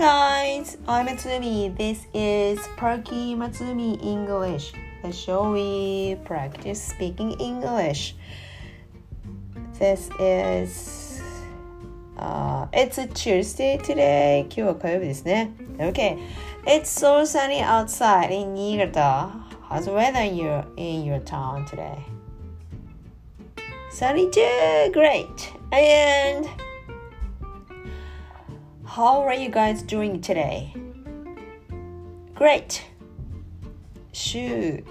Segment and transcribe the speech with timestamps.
[0.00, 1.76] guys, I'm Matsumi.
[1.76, 4.72] This is Perky Matsumi English,
[5.02, 8.14] the show we practice speaking English.
[9.78, 11.20] This is
[12.16, 14.46] uh, it's a Tuesday today.
[14.48, 15.52] 今日は火曜日ですね。
[15.78, 16.18] Okay,
[16.64, 19.30] it's so sunny outside in Niigata.
[19.68, 21.98] How's the weather you in your town today?
[23.90, 25.52] Sunny too, great.
[25.72, 26.46] And
[28.95, 30.73] how are you guys doing today?
[32.35, 32.81] Great!
[34.11, 34.83] 週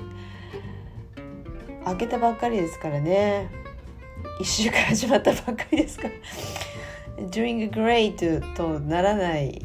[1.87, 3.51] 明けたばっかりですからね。
[4.41, 6.15] 1週間始まったばっかりですから。
[7.27, 9.63] Doing great とならない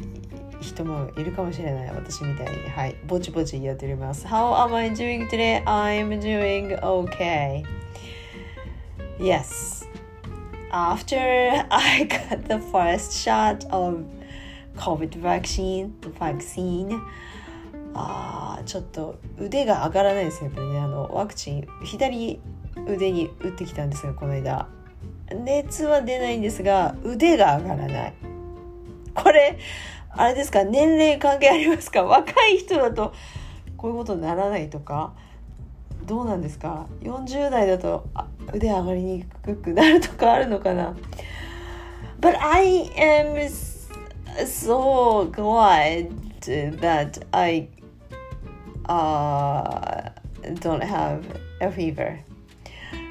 [0.60, 1.88] 人もいるかもしれない。
[1.94, 2.68] 私みたいに。
[2.68, 2.96] はい。
[3.06, 4.26] ぼちぼちやっております。
[4.26, 5.64] How am I doing today?
[5.64, 7.64] I'm doing okay.
[9.18, 9.88] Yes.
[10.70, 11.16] After
[11.70, 14.04] I got the first shot of
[14.76, 17.00] COVID vaccine, vaccine.
[17.94, 20.78] あちょっと腕が上がらないですねやっぱりね。
[20.78, 22.40] あのワクチン左
[22.86, 24.68] 腕に打ってきたんですがこの間。
[25.34, 28.14] 熱は出ないんですが腕が上がらない。
[29.14, 29.58] これ
[30.10, 32.04] あれですか年齢関係ありますか？
[32.04, 33.12] 若い人だと
[33.76, 35.14] こういうことにならないとか
[36.04, 38.06] どうなんですか？40代だと
[38.54, 40.94] 腕上がりにくくなるとかあるのかな
[42.20, 43.48] ？But I am
[44.44, 46.10] so glad
[46.80, 47.68] that I
[48.88, 50.10] uh,
[50.60, 51.24] don't have
[51.60, 52.18] a fever.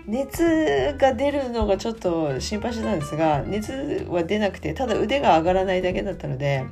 [0.08, 6.64] 熱が出るのがちょっと心配してたんですが熱は出なくてただ腕が上がらないだけだったので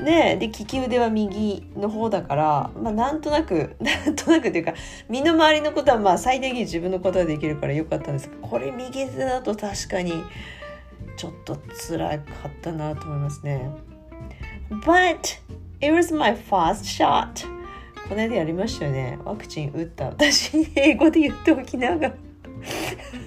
[0.00, 4.74] ねで利き腕は右の方だから、まあ、なんとなく なんとなくっていうか
[5.08, 10.22] 身の回りのことはまあ最低限自分のことはできるからよかったんですがこれ右手だと確かに
[11.20, 13.70] ちょっと辛かったなと思いますね。
[14.70, 15.38] But
[15.82, 17.46] it was my first shot.
[18.08, 19.18] この間やりましたよね。
[19.22, 20.06] ワクチン打った。
[20.06, 22.14] 私、英語で言っておきながら。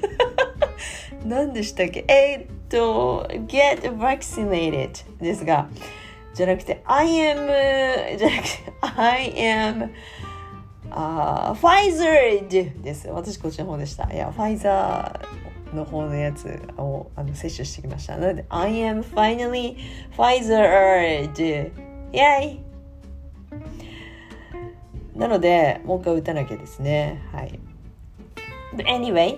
[1.24, 2.04] 何でしたっけ？
[2.08, 5.70] えっと、get vaccinated ですが、
[6.34, 9.92] じゃなくて、I am, じゃなくて、I am,
[10.90, 12.48] uh, Pfizer
[12.82, 13.08] です。
[13.08, 14.12] 私こっちの方でした。
[14.12, 15.43] いや、ファイザー
[15.74, 18.18] の方のやつをあの摂取してきました。
[18.18, 19.78] なので、I am finally
[20.16, 21.72] Pfizer-ed
[22.12, 22.60] イェイ
[25.16, 27.22] なので、もう一回打たなきゃですね。
[27.32, 27.60] はい。
[28.76, 29.38] But anyway,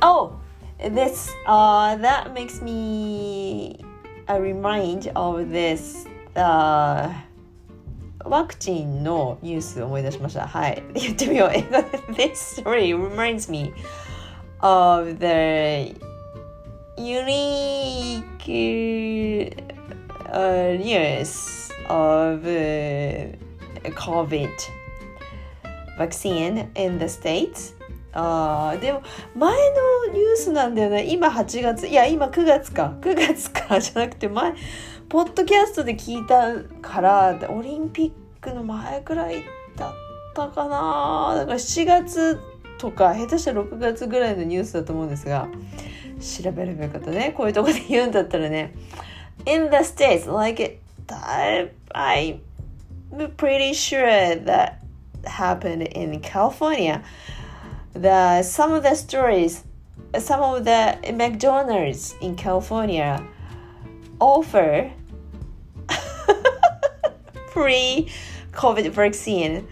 [0.00, 0.34] oh,
[0.78, 3.84] this, uh, that makes me
[4.28, 7.10] a remind of this, uh,
[8.24, 10.46] ワクチンのニュースを思い出しました。
[10.46, 10.82] はい。
[10.94, 11.50] 言ってみよう。
[11.52, 13.72] 英語で This story reminds me
[14.62, 15.94] of the
[16.96, 18.48] unique
[20.32, 24.70] uh, news of uh, COVID
[25.98, 27.74] vaccine in the States.
[28.14, 29.02] あでも
[29.34, 29.54] 前
[30.06, 31.06] のニュースなんだよね。
[31.10, 32.94] 今8月いや今9月か。
[33.00, 33.80] 9月か。
[33.80, 34.54] じゃなくて前
[35.08, 39.42] ポッドキャストで聞いたからオリンピックの前くらい
[39.76, 39.92] だっ
[40.34, 41.34] たかな。
[41.36, 42.51] だから7月
[42.82, 45.46] とか下手したら6月ぐらいのニュースだと思うんですが
[46.20, 48.74] 調べればよかったねこういうとこで言うんだったらね
[49.46, 50.80] In the States like it
[51.94, 52.40] I'm
[53.36, 54.80] pretty sure that
[55.24, 57.04] happened in California
[57.92, 59.62] the some of the stories
[60.18, 63.22] some of the McDonald's in California
[64.18, 64.90] offer
[67.54, 68.08] free
[68.50, 69.68] COVID vaccine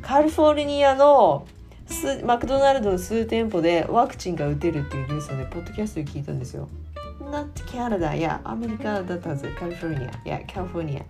[0.00, 1.46] カリフォルニアの
[2.24, 6.68] マクドナルドの数店舗でワクチンが打てるっていうニュースをね、ポッドキャストで聞いたんですよ。
[7.20, 11.02] Not Canada, いや、アメリカだったはず、カリフォルニア、いや、カリフォルニア。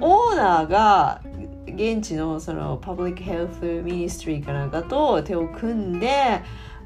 [0.00, 1.20] オーナーが
[1.66, 6.40] 現地のその Public Health Ministry かなんかと手を組んで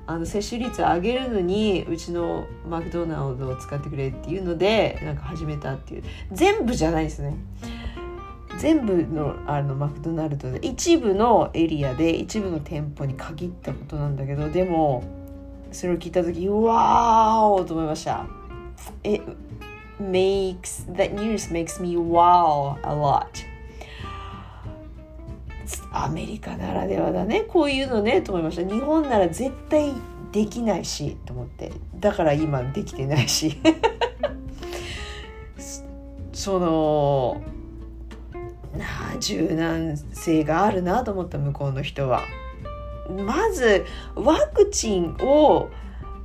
[0.06, 7.36] あの接種率を上げるのにうちのマクドナルドを使ってくれっていうのでなんか始めたっていう全部じゃないですね
[8.58, 15.04] 全部のあのマクドナルドで一部のエリアで一部の店舗に限ったことなんだけどでも
[15.72, 18.26] それを聞いた時うわーと思いました。
[19.03, 19.22] It
[20.00, 23.26] makes that news makes me wow a lot.
[25.92, 29.92] アメリカならではだねこういうのねと思いました日本なら絶対
[30.30, 33.59] できないしと思ってだから今できてないし
[36.32, 37.42] その
[39.18, 42.22] 柔軟性があるなと思った向こうの人は。
[43.24, 43.84] まず
[44.15, 45.71] ワクチンを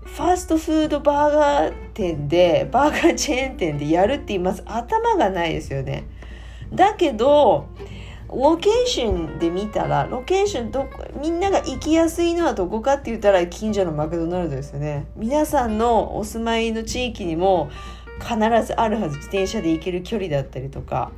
[0.03, 4.63] ファーストフードバーガー店でバーガーチェーン店でやるって言います。
[4.65, 6.05] 頭がないですよね。
[6.73, 7.67] だけど
[8.29, 10.87] ロケーションで見たらロケーションど
[11.21, 15.07] みんなが行きやすいのはどこかって言ったら近所のマクドナルドですよね。
[15.15, 17.69] 皆さんのお住まいの地域にも
[18.19, 18.35] 必
[18.65, 19.17] ずあるはず。
[19.17, 21.11] 自転車で行ける距離だったりとか。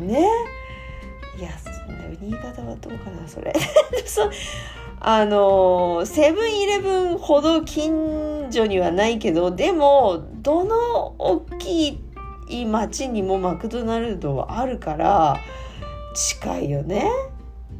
[0.00, 0.28] ね。
[1.38, 1.50] いや
[2.20, 3.52] 新潟はどうかなそれ。
[4.06, 4.30] そ
[4.98, 12.00] あのセブンイレブンほど近所にはないけどでもどの大き
[12.48, 15.38] い町にもマクドナルドはあるから
[16.14, 17.10] 近いよね。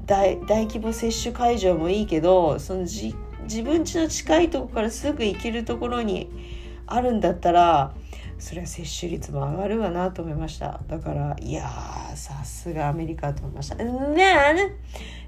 [0.05, 3.15] 大大規模接種会場もいいけどそのじ
[3.45, 6.31] 自分家の近いとこからすぐ行けるところに
[6.87, 7.95] あるんだったら
[8.39, 11.69] それは接種率も上がるわなと思いましただからいや
[12.15, 14.77] さすがアメリカと思いましたね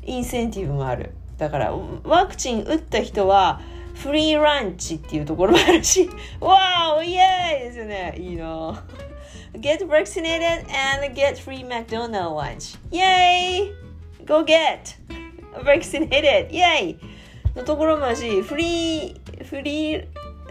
[0.05, 1.75] インセンティブもあるだから
[2.05, 3.60] ワクチン打った人は
[3.94, 6.08] フリーランチっていうところもあるし
[6.40, 8.84] わーイエーイですよねいいな
[9.54, 12.76] Get vaccinated and get free McDonald's lunch.
[12.93, 13.72] Yay!
[14.25, 14.94] Go get
[15.64, 16.50] vaccinated!
[16.50, 16.99] Yay!
[17.56, 20.06] のところもあるし、フリー、フリー、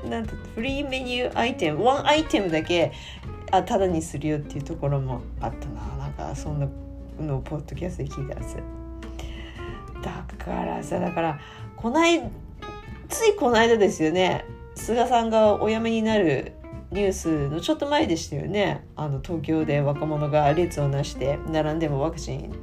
[0.09, 2.91] なんてフリーメニューアイテム、ワンアイテムだけ
[3.51, 5.97] あただにするよっていうところもあったな。
[5.97, 6.67] なんかそんな
[7.23, 8.57] のをポッドキャストで聞いたんです。
[10.01, 11.39] だからさ、だから、
[11.75, 12.23] こない
[13.07, 14.45] ついこの間ですよね。
[14.73, 16.53] 菅さんがお辞めになる
[16.89, 22.55] ニュースのちょっと前でしたよねあの東京で若者が列をなして並んでもワクチン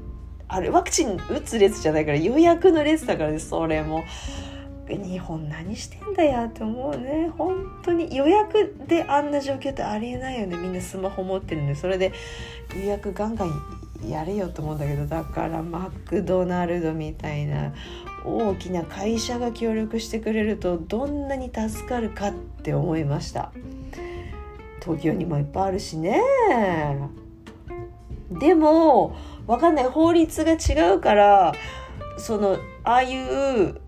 [0.49, 4.05] あれワクチン打つ列じゃないから予約の列だからねそれも
[4.89, 7.31] 日本何してんだよって思うね。
[7.37, 10.57] 本当に予約であんな状況ってありえないよね。
[10.57, 11.75] みんなスマホ持ってるんで。
[11.75, 12.13] それで
[12.77, 13.53] 予約ガンガン
[14.07, 15.07] やれよと思うんだけど。
[15.07, 17.73] だからマクドナルドみたいな
[18.25, 23.53] 大きな会社が協力してくれるとどんなに助かるかって思いました。
[24.83, 26.21] 東京にもいっぱいあるしね。
[28.31, 29.17] でも
[29.47, 29.85] 分かんない。
[29.87, 31.55] 法律が違うから
[32.19, 33.81] そのああいう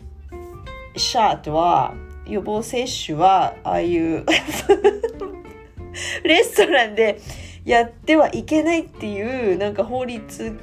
[0.97, 1.95] シャートは
[2.27, 4.25] 予防接種はああいう
[6.25, 7.21] レストランで
[7.65, 10.59] やってはいけないっていうなんか法律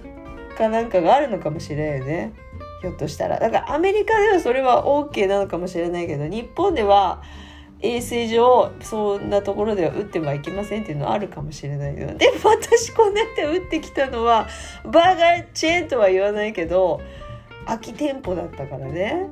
[0.58, 2.34] かなんかがあるのかもしれないよね。
[2.82, 3.40] ひょっとしたら。
[3.40, 7.22] だからアメリカではそれは OK なのかもしれないけど日本では
[7.84, 14.48] 衛生上そんなところでは打ってはいけませんっていうのはあるかもしれないけどでも私この間打ってきたのは
[14.86, 17.02] バーガーチェーンとは言わないけど
[17.66, 19.28] 空き店舗だったからね。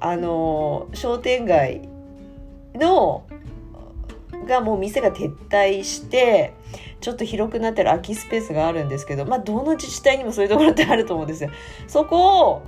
[0.00, 1.88] あの商店街
[2.74, 3.26] の
[4.46, 6.54] がもう店が撤退して
[7.00, 11.50] ちょっと広くなってる空きスペースがあるんですけどまあどの自治体にもそういうところってあると思うんですよ。
[11.86, 12.62] そこを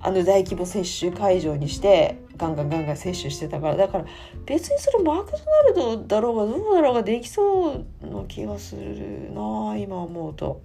[0.00, 4.04] あの大規模接種会場にしてガンガンガンガン接種してたからだから
[4.44, 10.60] 別にそれマクドナルドだろうがどうだろうができそうな気がするな今思うと。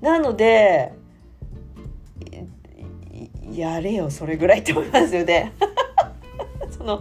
[0.00, 0.92] なので
[3.52, 5.52] やれよそれぐらいって思いますよね。
[6.70, 7.00] その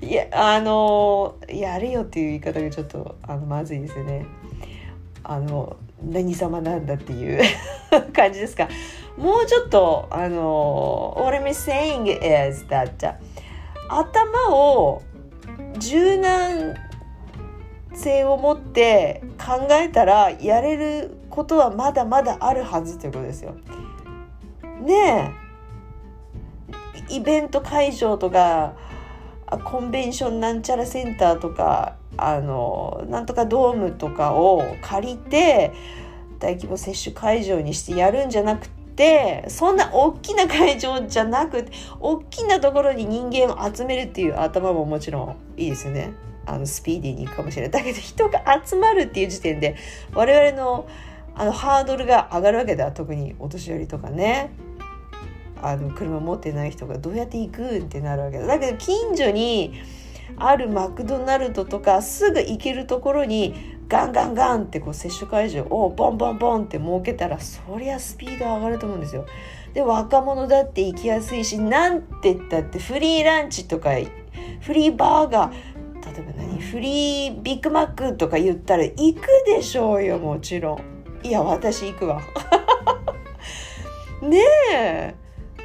[0.00, 4.26] いやあのやれよっていう言い方がちょっとあのまずいですよね。
[5.22, 7.42] あの何様なんだっていう
[8.12, 8.68] 感じですか。
[9.16, 12.08] もうちょっとあの What I'm saying
[12.48, 13.14] is that
[13.88, 15.02] 頭を
[15.78, 16.74] 柔軟
[17.92, 23.54] 性を持って考えたらやれることはまだまだあるはずということですよ。
[24.80, 25.39] ねえ
[27.10, 28.74] イベント会場とか
[29.64, 35.72] コンベンションなんちゃらセンターとかあのなんとかドームとかを借りて
[36.38, 46.12] 大規模接種会場にしてやるんじゃなくてそんな大きな会場じゃなくて大きなところに人間を集めるっていう頭ももちろんいいですよね。
[46.46, 47.70] あのスピーディーに行くかもしれない。
[47.70, 49.76] だけど人が集まるっていう時点で
[50.14, 50.88] 我々の
[51.34, 54.52] あのハードルが上がるわけだ特にお年寄りとかね
[55.62, 59.80] あの車持ってない人がどうやって行くってなるわけだけど近所に
[60.36, 69.26] あるマクドナルドとかすぐ行けるところにガンガンガンってこう接種会場をボンボンボンって設けたらそりゃスピード上がると思うんですよ。
[69.74, 73.90] で若者だって行きやすいしなんて言ったってフリーランチとか
[74.60, 75.52] フリーバーガー
[76.14, 81.26] 例えば何フリービッグマックとか言ったら行くでしょうよもちろん。
[81.26, 82.22] いや私行くわ。
[84.22, 84.38] ね
[84.72, 85.14] え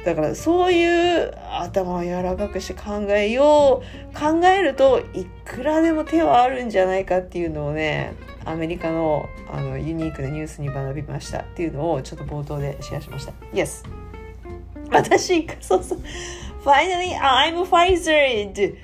[0.06, 13.32] だからそういう頭を柔らかくして考えよう考えるといくらでも手はあるんじゃないかっていうのをねアメリカのあのユニークなニュースに学びましたっていうのをちょっと冒頭でシェアしました。
[13.52, 13.82] Yes!
[14.92, 16.00] 私、そうそう。
[16.64, 18.76] Finally, I'm Pfizer!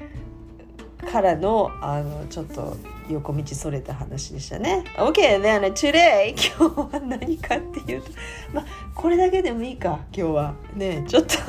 [1.09, 2.77] からのあのちょっと
[3.13, 4.83] 横道それた話でしたね。
[4.97, 8.11] OK, then today 今日は何かっていうと
[8.53, 8.65] まあ
[8.95, 10.55] これだけでもいいか今日は。
[10.75, 11.37] ねちょっと。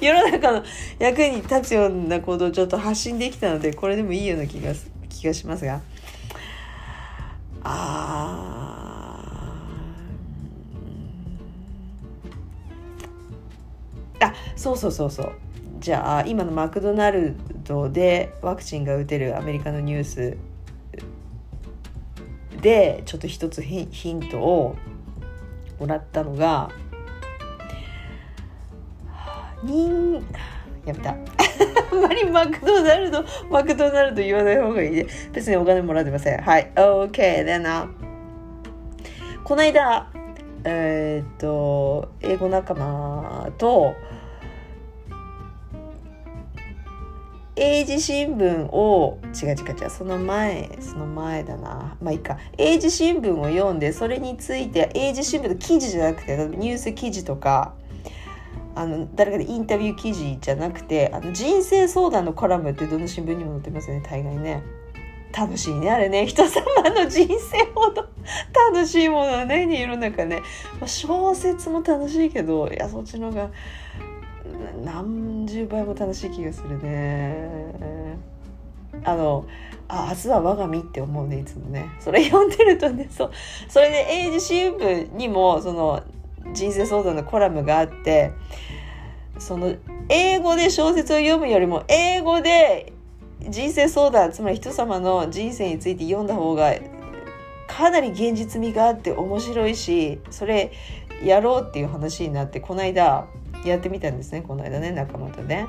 [0.00, 0.62] 世の中の
[0.98, 4.72] 役に立つようなことをちょっと発信できたのでこれでもいいような気が
[5.08, 5.80] 気がしますが。
[7.66, 8.54] ああ
[14.56, 15.32] そうそうそうそう。
[15.84, 20.38] じゃあ今のマクドナルドでワクチンが打てるアメリカのニュース
[22.62, 24.76] でちょっと一つヒントを
[25.78, 26.70] もらったのが
[29.62, 30.24] 人
[30.86, 31.10] やめた。
[31.10, 31.14] あ
[31.94, 35.06] んまりマクドナルドマクドナルド言わない方がいいね。
[35.34, 36.40] 別にお金もらってません。
[36.40, 36.72] はい。
[36.74, 37.90] OK でな
[39.44, 40.10] この間
[40.64, 43.94] えー、っと英語仲間と
[47.56, 51.96] 英字新聞を違う違う違うその前その前だな。
[52.02, 52.38] まあいいか。
[52.58, 57.74] 英字新聞を読んでそれについて英字新聞の記事じゃなくてニュース記事とか
[58.74, 64.62] あの誰かでインタビュー記事じゃなくてあの人生相談のコラムってどの新聞にも載ってますよね大概ね。
[65.36, 66.26] 楽しいねあれね。
[66.26, 68.08] 人様の人生ほど
[68.72, 70.42] 楽しいものはね世の中ね、
[70.80, 73.50] まあ、小説も楽しいけどいやそっちの方が
[74.84, 78.18] 何十倍も楽しい気がするね。
[79.04, 79.46] あの
[79.88, 81.90] あ明日は我が身って思うねいつもね。
[82.00, 83.30] それ読んでるとねそう
[83.68, 86.02] それで英字新聞にもその
[86.52, 88.32] 人生相談のコラムがあって
[89.38, 89.74] その
[90.08, 92.92] 英語で小説を読むよりも英語で
[93.48, 96.72] 人生相談つまり人様の人生について読んだ方が
[97.66, 100.72] かなり現実味があって面白いしそれ
[101.22, 103.26] やろうっていう話になってこの間
[103.68, 105.66] やってみたんですねこの間ね仲間とね。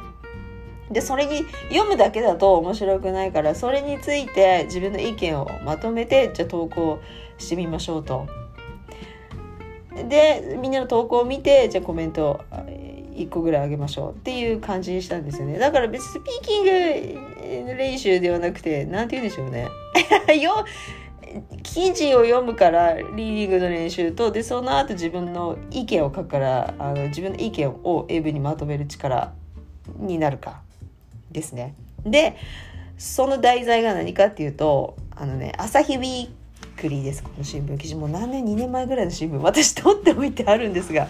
[0.91, 6.99] でそれに読むだけだと面白くないからそれについて自分の意見をまとめてじゃあ投稿
[7.39, 8.27] してみましょうと。
[10.09, 12.41] でみんなの投稿を見てじゃあコメント
[13.15, 19.69] 1個ぐらいあげましょうっていう感じにしたんですよねだから別にスピーキング練習ではなくて何て言うんでしょうね
[20.41, 20.65] よ
[21.63, 29.33] 記事を読むからリーディングの練習とでその後自分の意見を書くからあの自分の意見を英文にまとめる力
[29.97, 30.61] になるか
[31.31, 31.75] ですね。
[32.05, 32.37] で
[32.97, 36.29] その題材が何かっていうとあのね朝日ウィー
[36.77, 37.23] クリーです。
[37.23, 41.07] この新聞記事もう何年2年前ぐらいの新聞私取っておいてあるんですが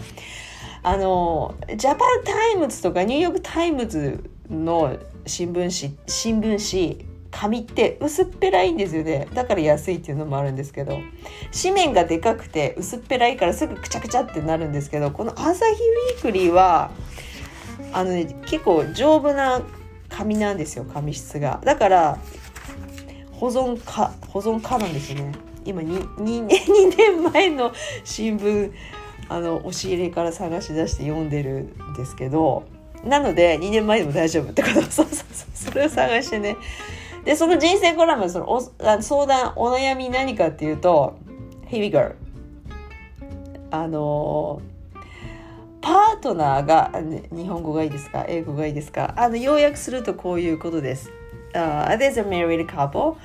[0.83, 9.27] あのジャパンタイムズとかニューヨークタイムズの新聞紙新聞紙紙って薄っぺらいんですよね。
[9.33, 10.99] だから安いっていうのもあるんですけど。
[11.51, 16.91] 紙面がでかくて薄っぺらいからすぐくちゃくちゃってなるんですけどこの朝日ウィークリーは
[17.91, 19.61] あのね結構丈夫な
[20.07, 21.59] 紙なんですよ紙質が。
[21.65, 22.19] だから
[23.33, 25.33] 保存か保存可なんですね。
[25.65, 27.73] 今 2, 2, 2年前の
[28.05, 28.71] 新聞
[29.27, 32.63] あの押し入れから探し出して読んでるんですけど。
[33.03, 34.81] なので2年前でも大丈夫ってこと。
[34.81, 35.25] そうそうそう。
[35.53, 36.55] それを探してね。
[37.25, 41.17] でその人生コラムそのお相談お悩み何かっていうと
[41.67, 42.13] 「Here we go」
[43.71, 44.61] あの
[45.81, 46.91] パートナーが、
[47.31, 51.11] 日本語がいいですか英語がいいですかあの要約するとこういうことです。
[51.53, 53.17] Uh, there's a married couple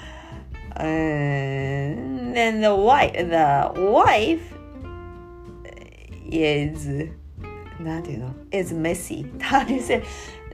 [0.77, 4.41] and then the wife the wife
[6.31, 7.11] is
[7.81, 10.03] なんていうの is messy how do you say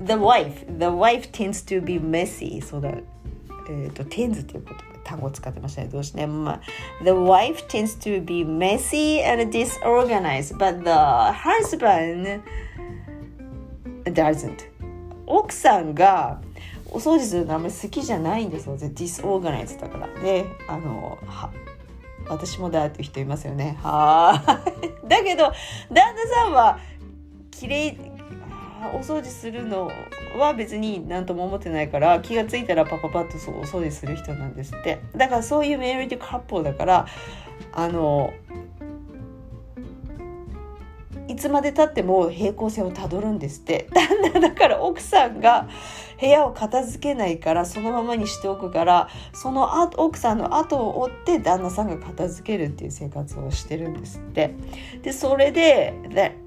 [0.01, 2.93] the wife the wife tends to be messy そうだ
[3.69, 6.61] えっ、ー、と tends っていうこと単語を使ってましたねどうしてね、まあ、
[7.05, 10.91] the wife tends to be messy and disorganized but the
[11.33, 12.43] husband
[14.05, 14.77] doesn't
[15.27, 16.41] 奥さんが
[16.91, 18.77] お掃除するのあんまり好きじゃないんですよ。
[18.79, 20.07] ディスオーガナイズだから。
[20.23, 21.51] で、あの、は
[22.29, 23.77] 私もだっていう人いますよね。
[23.83, 24.61] はあ。
[25.07, 25.53] だけど、
[25.93, 26.79] 旦那さんは、
[27.51, 28.16] 綺麗
[28.95, 29.91] お掃除するの
[30.39, 35.01] は別に何とも思ってないから気が付いたらパパパッとそうお掃除する人なんですって。
[35.17, 37.07] だからそういうメリットカップだから
[37.73, 38.33] あの
[41.29, 43.89] いつまでたっても平行線をたどるんですって。
[43.95, 45.69] 旦那だから奥さんが
[46.21, 54.55] 部屋を片付けないからそのままにしておくからその後奥さんの後を追って旦那さんが片付けるっていう生活をしてるんですって。
[55.03, 55.95] でそれで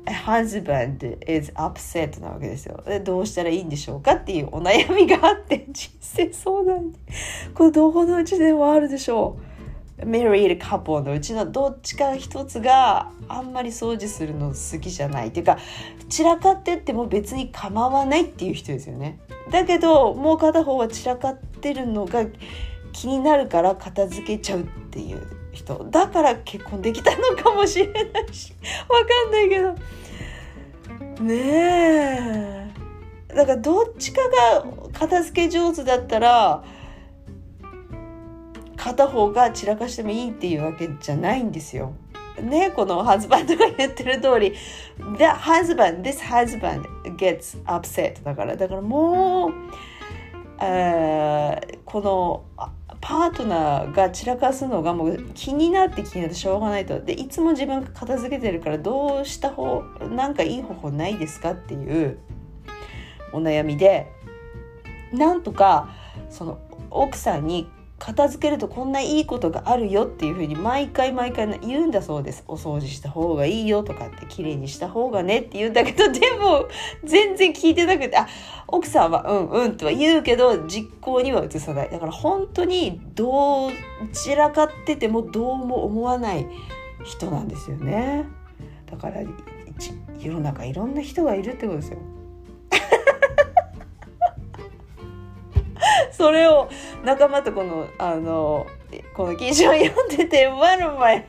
[0.07, 2.81] The husband is upset なわけですよ。
[2.85, 5.65] でどうしたらいいんでしょうかっていうお悩みがあって。
[5.69, 6.93] 人生相談に。
[7.53, 9.48] これどこのうちでもあるでしょう。
[10.05, 15.29] メリーカップのうちのどっちか一つがあんまり掃除するの好きじゃない。
[15.29, 15.57] っていうか
[16.09, 19.19] 散らかってっても別に構わないっていう人ですよね。
[19.51, 22.25] だけどもう片方は散らかってるのが
[22.93, 25.85] 気になるから片付けちゃうっていう人。
[25.91, 28.53] だから結婚できたのかもしれないし。
[28.87, 29.75] わかんないけど。
[31.23, 32.69] ねえ。
[33.35, 34.21] だからどっちか
[34.61, 36.63] が片付け上手だったら
[38.79, 41.93] 片方が散らかしてもいいっていうわけじゃないんですよ。
[42.41, 44.53] ね、このハズバンドが言ってる通り。
[45.17, 46.83] The husband, this husband
[47.17, 48.55] gets upset だから。
[48.55, 49.51] だからもう、
[50.61, 52.45] えー、この
[53.01, 57.01] パートナーが散らかすのがもう気になって気になってしょうがないと。
[57.01, 62.17] でいつも自分が片付けてるからどうした方なんかいい方法ないですかっていう。
[63.33, 64.07] お悩みで。
[65.11, 65.89] なんとか
[66.29, 66.59] その
[66.89, 67.67] 奥さんに
[67.99, 72.43] 片付けるとこんないいことがあるよっていうふうに毎回毎回言うんだそうです。
[72.47, 76.67] お掃除した方がいいよとかって綺麗にした方がねって言うんだけどでも
[77.03, 78.27] 全然聞いてなくてあ
[78.67, 81.89] 奥さんはうんうんとは言うけど実行には移さない。
[81.89, 83.71] だから本当にどう
[84.13, 86.47] 散らかっててもどうも思わない
[87.03, 88.25] 人なんですよね。
[88.89, 89.21] だから
[90.19, 91.99] 世の中いろんな人がいるってことですよ。
[96.11, 96.69] それを
[97.03, 98.67] 仲間とこのあの
[99.13, 101.25] この記事を読んでて one of my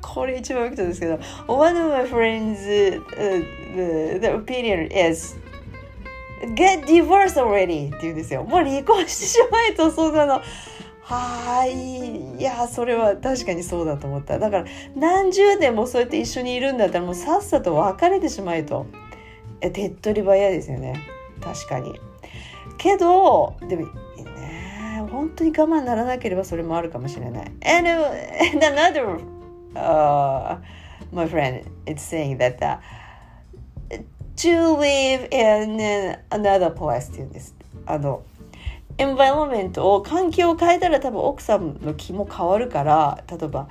[0.00, 2.56] これ一番大きいですけど one of my friends、
[3.14, 3.40] uh,
[3.74, 5.36] the, the opinion is
[6.54, 8.44] get divorced already って言うんですよ。
[8.44, 10.40] もう離婚してしまえとそんなの。
[11.02, 12.38] はい。
[12.38, 14.38] いやそれは確かにそうだと思った。
[14.38, 18.86] だから何十年もそうやって一緒にいるんだったらもうさっさと別れてしまえと。
[19.60, 21.00] 手っ取り早いですよね。
[21.40, 22.00] 確かに
[22.76, 27.52] けどでもね本当に我慢ならなければそれもあるかもしれない。
[27.64, 29.18] And, and another、
[29.74, 30.58] uh,
[31.12, 32.78] my friend is saying that、uh,
[34.36, 37.54] to live in another place って言うんです。
[37.86, 38.22] あの
[38.98, 43.68] エンバイロメントを環境を変えたら多分奥さんの気も変わるから例えば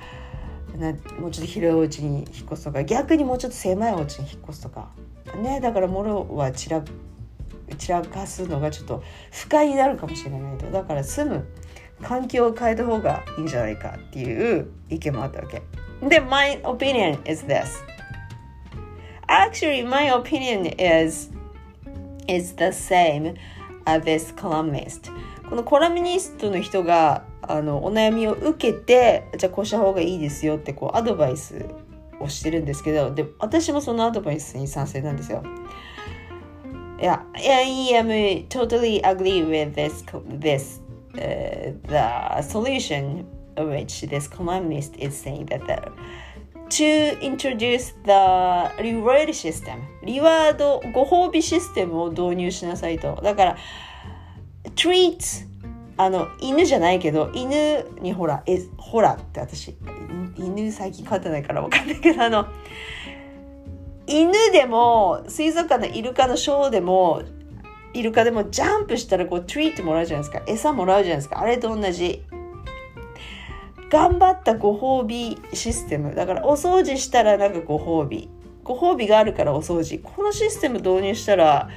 [0.76, 4.90] なもうちょっと広いお家に引っ越すとか逆にもうちょっと狭いお家に引っ越すとか
[5.36, 6.84] ねだから物は散ら
[7.76, 11.46] 散らかすのがちょっと不快になるかもしれないとだから住む
[12.02, 15.62] 環境を変えた方がいいんじゃないかっていう意見もあったわけ。
[16.08, 17.66] で my opinion is this.
[19.26, 21.30] Actually my opinion is
[22.28, 23.34] is the same
[23.84, 25.10] as this columnist.
[25.48, 31.66] このコラムニストの人があのお悩みを受けてじゃあこうした方がいいですよってこうアドバイス
[32.20, 35.42] をしてるんですけどで私もそのアドバイスに賛成なんですよ。
[37.00, 40.80] Yeah, I am totally agree with this this
[41.14, 43.24] uh, the solution
[43.56, 45.92] which this columnist is saying that the,
[46.70, 53.56] to introduce the reward system リワードご褒美システムを導入しなさいとだから
[54.74, 55.46] treat
[55.96, 59.76] あの犬じゃないけど犬にほらえほらって私
[60.36, 62.46] 犬最近飼ってないから分かんないけどあの
[64.08, 67.22] 犬でも水族館のイルカのショーでも
[67.92, 70.42] イルカでもジャンプしたらこうトリートもらうじゃないですか。
[70.46, 71.40] 餌もらうじゃないですか。
[71.40, 72.24] あれと同じ。
[73.90, 76.14] 頑張ったご褒美システム。
[76.14, 78.30] だからお掃除したらなんかご褒美。
[78.64, 80.00] ご褒美があるからお掃除。
[80.02, 81.68] このシステム導入したら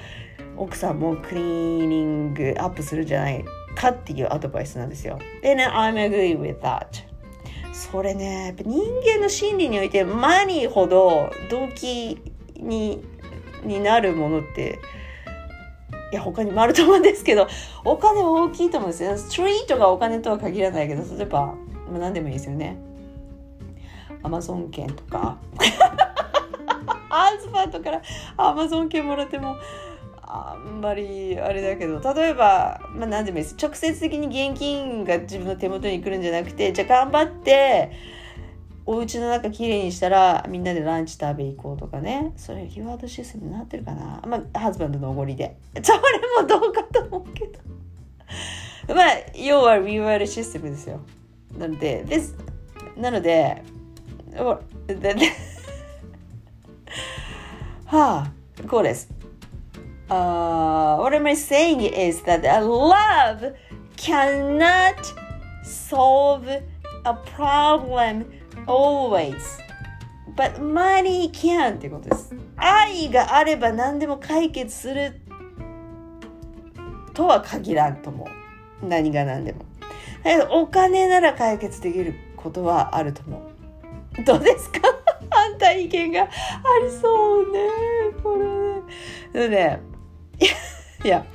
[0.57, 5.19] 奥さんもクリーニングアップするんじゃないかっていうアドバイスなんですよ。
[5.41, 7.10] でね、I'm agree with that.
[7.73, 12.19] それね、やっぱ人間の心理においてマニーほど動機
[12.57, 13.03] に
[13.63, 14.79] になるものって
[16.11, 17.47] いや他にもあると思うんですけど
[17.85, 19.17] お金は大きいと思うんですよ。
[19.17, 21.55] ストリートがお金とは限らないけど例えば、ま
[21.95, 22.77] あ、何でもいいですよね。
[24.23, 25.37] アマゾン券とか
[27.09, 28.01] アズバートから
[28.37, 29.57] アマゾン券もらっても
[30.33, 33.57] あんまりあれだけど例えば、まあ、何でもいいです。
[33.61, 37.91] 直接的に現金が自分の手元に来るんじゃなくてじゃあ頑張って
[38.85, 42.31] お家の中きれいにしたらみんなでランチ食べ行こうとかね。
[42.37, 44.21] それリワードシステムになってるかな。
[44.25, 45.57] まあハズバンドのおごりで。
[45.83, 45.99] それ
[46.41, 47.59] もどうかと思うけど。
[48.95, 51.01] まあ要はリワードシステムですよ。
[51.57, 52.37] なのでです
[52.95, 53.61] なので
[57.85, 58.31] はあ
[58.65, 59.20] こうです。
[60.11, 63.53] Uh, what am I saying is that love
[63.95, 65.13] cannot
[65.63, 68.25] solve a problem
[68.67, 69.57] always.
[70.35, 72.35] But money can ってことです。
[72.57, 75.19] 愛があれば何でも解決する
[77.13, 78.25] とは限らんと思
[78.81, 78.85] う。
[78.85, 79.59] 何が何でも。
[80.23, 83.37] だけどお金なら解決できることはあると思
[84.19, 84.79] うどうですか？
[85.31, 86.27] 反対意見があ
[86.83, 87.59] りそうね
[88.21, 88.35] こ
[89.33, 89.81] れねね
[91.03, 91.25] いや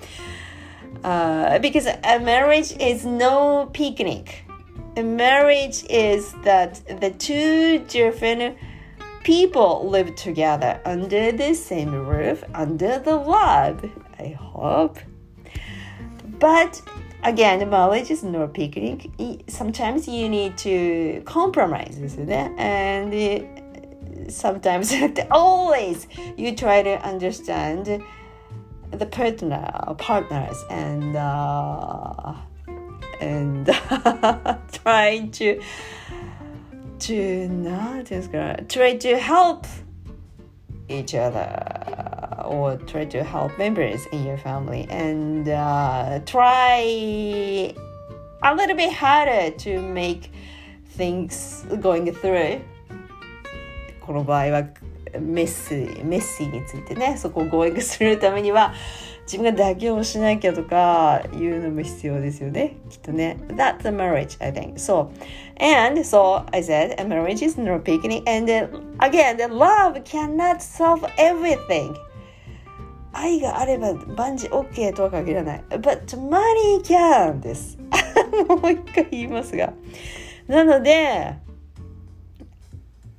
[1.03, 4.45] uh, because a marriage is no picnic.
[4.97, 8.57] A marriage is that the two different
[9.23, 13.85] people live together under the same roof under the love
[14.19, 14.99] i hope.
[16.38, 16.81] But
[17.25, 19.11] again marriage is no picnic.
[19.49, 22.51] Sometimes you need to compromise isn't it?
[22.57, 24.92] and sometimes
[25.31, 28.03] always you try to understand
[28.91, 32.34] the partner partners and uh,
[33.21, 33.65] and
[34.84, 35.62] try to
[37.00, 38.12] to not
[38.69, 39.65] try to help
[40.89, 41.50] each other
[42.45, 47.74] or try to help members in your family and uh, try
[48.43, 50.32] a little bit harder to make
[50.97, 52.60] things going through
[54.02, 54.63] この場合は
[55.20, 58.74] メッシメッシーについてねそこを合意するためには
[59.22, 65.11] 自分が妥協しなきゃとかいうのも必要ですよねきっとね That's a marriage I think so
[65.59, 68.50] and so I said a marriage is not picnic and
[69.00, 71.94] again the love cannot solve everything
[73.12, 77.79] 愛があれば万事 OK とは限らない but money can です
[78.48, 79.72] もう一回言いますが
[80.46, 81.37] なので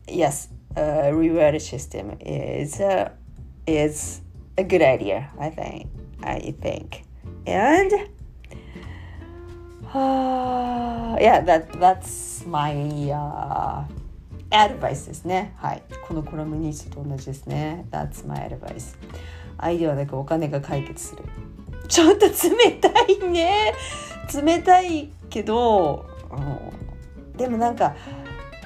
[0.07, 3.09] Yes uh, reward system is uh,
[3.65, 4.21] is
[4.57, 5.29] a good idea.
[5.39, 5.87] I think.
[6.23, 7.03] I think,
[7.45, 7.93] and
[9.93, 12.73] uh, yeah, that that's my
[13.11, 13.83] uh,
[14.51, 15.53] advice ですね。
[15.57, 17.85] はい、このコラムニストと同じですね。
[17.91, 18.97] That's my advice.
[19.57, 21.23] 愛ではなくお金が解決する。
[21.87, 23.73] ちょっと冷たいね。
[24.33, 27.95] 冷たいけど、うん、でもなんか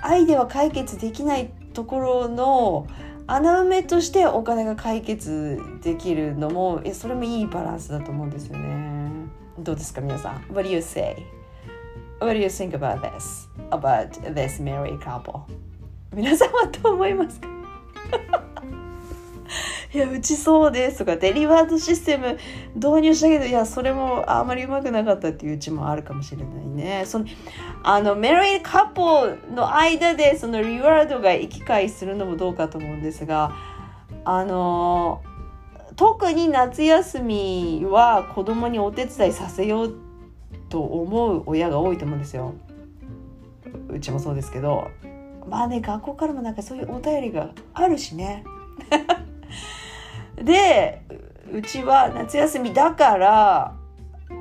[0.01, 2.87] 愛では解決できないってところの
[3.27, 9.11] 穴埋めとしてお金が解決できるのもそれもいいバランスだと思うんですよね。
[9.59, 11.15] どうですか皆さん ?What do you say?
[12.19, 13.47] What do you think about this?
[13.71, 15.41] About this married couple?
[16.13, 17.47] 皆さんはどう思いますか？
[19.93, 22.37] いや、うちそうですとかデリワードシステム
[22.75, 27.03] 導入したけど、いや、それもあまりうまくなかったっていううちもあるかもしれないね。
[27.05, 27.25] その、
[27.83, 33.53] あの、メリーカップの間でそのリワードが行き来するのもどうかと思うんですが、
[34.23, 35.21] あの、
[35.95, 39.95] 特に夏休みは子供にお手伝いさせよう
[40.69, 42.53] と思う親が多いと思うんですよ。
[43.89, 44.89] うちもそうですけど。
[45.49, 48.43] まあね、学校からもなんかそういうお便りがあるしね。
[50.35, 51.01] で
[51.53, 53.75] うちは夏休みだから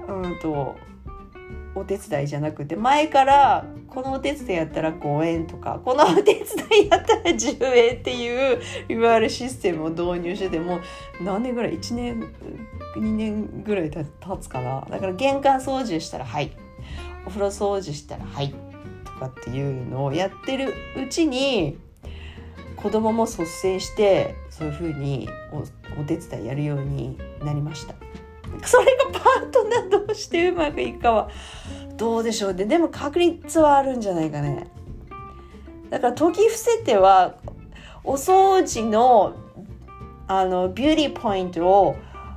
[0.09, 0.77] うんと
[1.75, 6.45] お手伝いじゃなくて前からこのお手伝いやったら5円とかこのお手伝
[6.85, 10.81] いやったら10円っていういわゆるシステムを導入してても
[11.21, 12.21] 何年ぐらい？1年
[12.97, 14.05] 2年ぐらい経
[14.41, 14.87] つかな。
[14.91, 16.53] だから玄関掃除したらはい。
[17.25, 18.55] お風呂掃除したらはい。
[19.05, 21.79] とかっていうのをやってるうちに
[22.77, 25.27] 子供も率先してそういうふうに
[25.99, 27.95] お手伝いやるようになりました。
[28.67, 31.31] それがパートナーどうしてうまくいくかは
[31.97, 32.67] どうでしょうね。
[32.67, 34.67] でも確率はあるんじゃないかね。
[35.89, 37.37] だから時伏せては
[38.05, 39.35] お掃除の
[40.29, 41.97] あのビューティーポイントを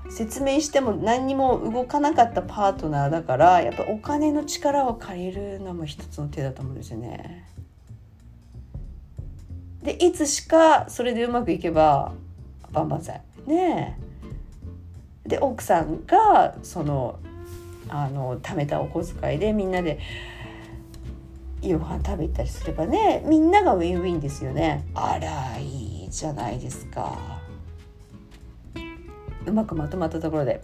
[0.09, 7.52] 説明しても何にも動かなかったパートナーだからやっぱお金の力を借りるのも一つの手だと思うんですよね。
[9.83, 12.13] でいつしかそれでうまくいけば
[12.71, 13.21] 万々歳。
[13.45, 13.97] ね
[15.25, 15.29] え。
[15.29, 17.19] で奥さんがその
[17.89, 19.99] あの貯めたお小遣いでみんなで
[21.61, 24.85] 夕飯食べたりすればねみんながウィンウィンですよね。
[24.95, 27.41] あらいいじゃないですか。
[29.45, 30.63] うまくまとまったところで。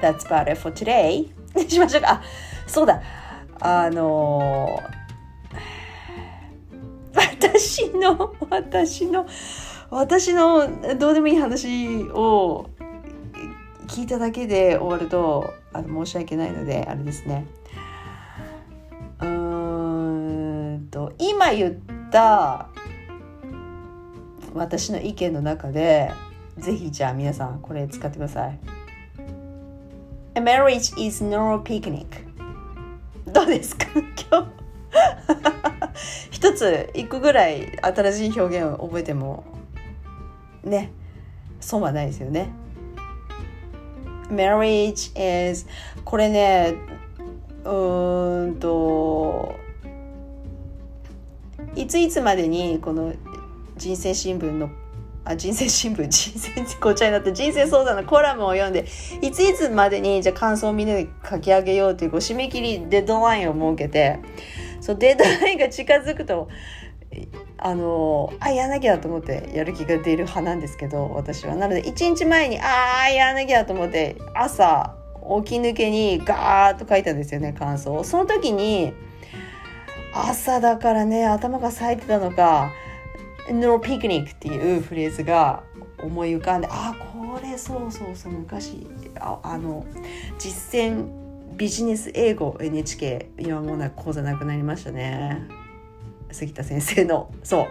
[0.00, 1.28] That's about it for today
[1.68, 2.10] しましょうか。
[2.10, 2.22] あ
[2.66, 3.00] そうだ。
[3.60, 4.80] あの
[7.74, 9.26] 私の私の
[9.90, 12.70] 私のどうでもいい話を
[13.88, 17.46] 聞いただけで終わるとあの申し訳ないのであれですね。
[19.20, 21.74] うんと今言っ
[22.10, 22.68] た
[24.54, 26.12] 私の意見の中で
[26.58, 28.60] ぜひじゃあ皆さんこれ使ってください。
[30.36, 32.06] A marriage is no picnic
[33.26, 33.86] どうですか？
[34.30, 35.73] 今日。
[36.30, 39.44] 一つ一個ぐらい新しい表現を覚えても
[40.62, 40.92] ね
[41.60, 42.50] 損はないですよね。
[44.30, 45.12] marriage
[45.50, 45.66] is
[46.04, 46.74] これね
[47.64, 49.54] うんと
[51.74, 53.12] いついつまでにこの
[53.76, 54.70] 人生新聞の
[55.24, 58.84] あ人生新聞 人生ごちゃになって人生相談のコラムを読んで
[59.22, 64.20] いついつまでにじゃあ感想をみんなで書き上げようというこう締め切りデッドラインを設けて
[64.84, 66.50] そうデッドラインが近づくと
[67.56, 71.56] あのあやらなきゃと思ってやる気が出る派なんですけど私は。
[71.56, 74.94] なので1日前にああやらなきゃと思って朝
[75.42, 78.92] 起き抜けにガーッと書いたんですよね感想その時に
[80.12, 82.70] 朝だからね頭が冴えてたのか
[83.50, 85.62] 「No picnic」っていうフレーズが
[86.02, 88.86] 思い浮かんであこれそうそうそう昔
[89.18, 89.86] ああの
[90.38, 91.23] 実践
[91.56, 95.48] ビジネス英語 NHK 今もうな講座なくなりましたね
[96.32, 97.68] 杉田先生のそ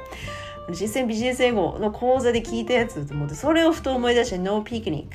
[0.69, 5.07] う実践ビジネス英語の講座で聞いたやつと思ってそれをふと思い出して「No picnic」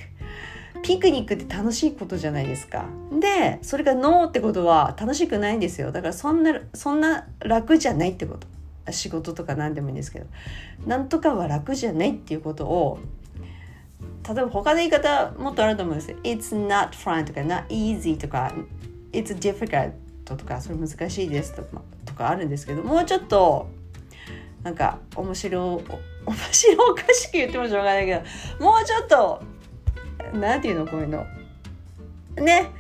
[0.83, 2.87] ピクニックって楽しいことじゃないですか。
[3.13, 5.93] で、それがノーってことは楽しくないんですよ。
[5.93, 8.47] だからそんな、そんな楽じゃないってこと。
[8.91, 10.27] 仕事とか何でもいいんですけど。
[10.87, 12.99] なんとかは楽じゃないっていうことを、
[14.27, 16.11] 例えば他の言い方もっとあると思うんです。
[16.11, 16.17] よ。
[16.23, 18.53] It's not fun とか not easy とか
[19.13, 19.93] It's difficult
[20.25, 23.69] とかそれ難しいですとかとかあるんですけど、もうちょっと
[24.63, 25.83] なんか面白、
[26.27, 28.21] 面白おかしく言ってもしょうがないけど、
[28.65, 29.43] もうちょっと
[30.35, 31.25] なんていうのこういうの。
[32.37, 32.71] ね。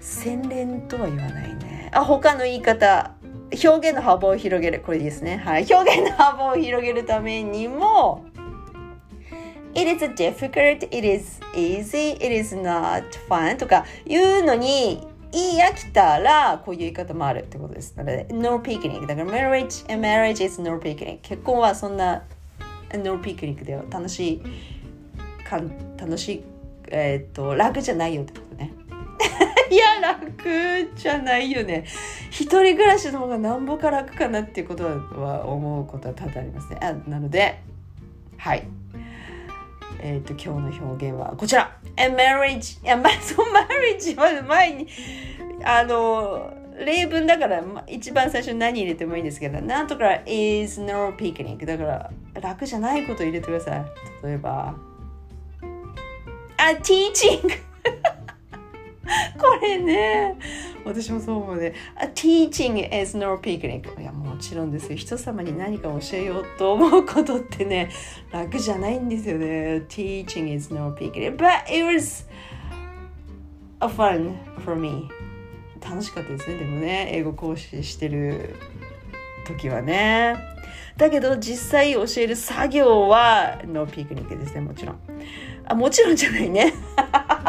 [0.00, 1.90] 洗練とは言わないね。
[1.92, 3.12] あ他の言い方。
[3.50, 4.80] 表現の幅を広げる。
[4.80, 5.38] これですね。
[5.38, 5.66] はい。
[5.70, 8.26] 表現の幅を広げるためにも
[9.74, 17.94] It is difficult, it is easy, it is not fun とか言うのに言い飽きたらこういう言い方もあるってことです。
[17.96, 22.22] なので No picnic だから marriage, marriage is no picnic 結婚はそんな
[22.92, 24.42] No picnic では楽しい
[25.44, 26.44] かん楽しい、
[26.88, 28.72] えー、っと楽じゃないよってことね。
[29.70, 31.84] いや楽じゃないよね。
[32.30, 36.78] 一人暮らしの方がなんぼか楽かなっていうことは思うことは多々ありますね。
[36.80, 37.60] あなので
[38.38, 38.66] はい。
[40.00, 44.86] えっ、と今日の表現はこちら A marriage いやまそのマリッジは前に
[45.64, 53.84] あの例文だから一番最初に何入れてもいいんですけどなんとか is no picnic だから楽じゃないこと入れてください
[54.24, 54.76] 例えば
[56.58, 57.48] あ、teaching!
[59.38, 60.36] これね、
[60.84, 61.72] 私もそう思うね。
[61.96, 64.00] A teaching is no picnic.
[64.00, 64.96] いや、もうちろんですよ。
[64.96, 67.90] 人様に何か教えようと思うことってね、
[68.32, 69.84] 楽じゃないんですよね。
[69.88, 71.36] Teaching is no picnic.
[71.36, 72.26] But it was
[73.80, 75.08] a fun for me.
[75.80, 76.58] 楽しかったですね。
[76.58, 78.54] でもね、英語講師してる
[79.46, 80.36] 時はね。
[80.96, 84.98] だけど実際教える作業はノーピクニックですね、もちろん。
[85.66, 86.72] あもちろんじゃないね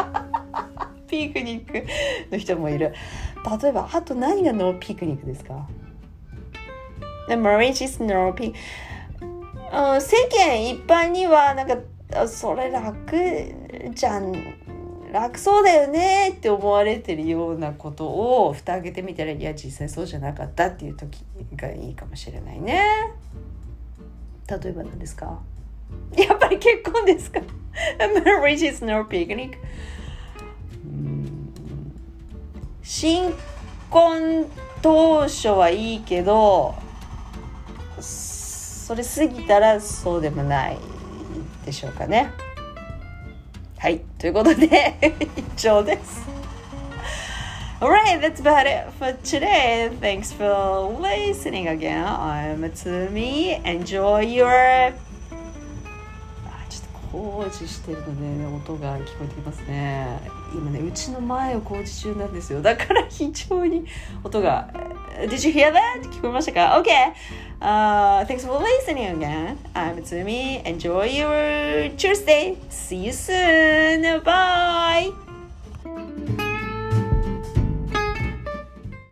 [1.08, 1.86] ピクニック
[2.30, 2.92] の人もいる
[3.62, 5.66] 例えばあと何がノーピクニックですか？
[7.30, 8.54] The marriage is no pic
[10.00, 11.76] 世間一般にはなんか
[12.26, 13.16] それ楽
[13.94, 14.32] じゃん
[15.12, 22.82] 楽そうだよねって思われてるようなことを蓋開けてみたらいや実際そうじゃなかったっていう時がいいかもしれないね
[24.48, 25.38] 例えば何ですか
[26.16, 27.38] やっぱり結婚ですか
[28.24, 29.56] Marriage is no picnic
[32.82, 33.32] 新
[33.88, 34.46] 婚
[34.82, 36.89] 当初はいいけど
[38.90, 40.78] それ過ぎたらそうでもない
[41.64, 42.32] でしょうかね
[43.78, 46.26] はいということで以上です
[47.80, 49.90] Alright, that's about it for today.
[50.00, 52.04] Thanks for listening again.
[52.04, 53.64] I'm Tsumi.
[53.64, 54.92] Enjoy your
[57.12, 60.20] 工事してるので、ね、音が聞こえてきますね
[60.54, 63.84] 今ねうちの前を工事中なんですよだから非常に
[64.24, 64.72] 音が
[65.20, 66.02] Did you hear that?
[66.10, 66.88] 聞こえましたか ?OK!
[67.60, 69.58] Uh, thanks for listening again.
[69.74, 70.62] I'm Tsumi.
[70.64, 72.56] Enjoy your Tuesday.
[72.70, 74.22] See you soon.
[74.24, 75.29] Bye!